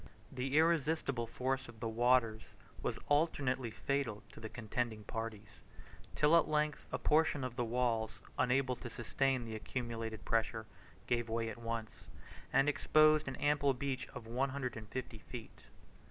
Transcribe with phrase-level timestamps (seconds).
[0.29, 2.41] 6611 The irresistible force of the waters
[2.81, 5.61] was alternately fatal to the contending parties,
[6.15, 10.65] till at length a portion of the walls, unable to sustain the accumulated pressure,
[11.05, 12.07] gave way at once,
[12.51, 15.65] and exposed an ample breach of one hundred and fifty feet.